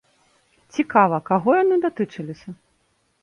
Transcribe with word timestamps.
Цікава, 0.77 1.19
каго 1.29 1.49
яны 1.63 1.75
датычыліся? 1.85 2.49